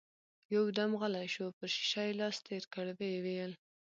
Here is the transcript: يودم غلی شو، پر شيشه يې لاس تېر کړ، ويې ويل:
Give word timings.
يودم 0.53 0.91
غلی 1.01 1.27
شو، 1.33 1.45
پر 1.57 1.67
شيشه 1.75 2.03
يې 2.07 2.13
لاس 2.19 2.35
تېر 2.47 2.63
کړ، 2.73 2.85
ويې 2.97 3.19
ويل: 3.25 3.51